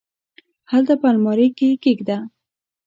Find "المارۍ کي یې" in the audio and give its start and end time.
1.13-1.75